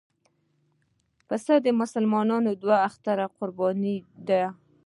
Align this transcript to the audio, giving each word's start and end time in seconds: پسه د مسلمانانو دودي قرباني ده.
پسه 1.27 1.53
د 1.65 1.67
مسلمانانو 1.81 2.49
دودي 2.61 3.25
قرباني 3.37 3.95
ده. 4.27 4.43